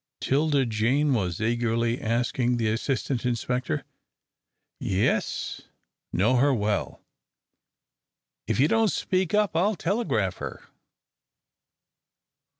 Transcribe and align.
'Tilda 0.19 0.65
Jane 0.65 1.13
was 1.13 1.39
eagerly 1.39 2.01
asking 2.01 2.57
the 2.57 2.67
assistant 2.71 3.23
inspector. 3.23 3.85
"Yes 4.79 5.61
know 6.11 6.37
her 6.37 6.51
well. 6.51 7.03
If 8.47 8.59
you 8.59 8.67
don't 8.67 8.91
speak 8.91 9.35
up 9.35 9.55
I'll 9.55 9.75
telegraph 9.75 10.37
her." 10.37 10.63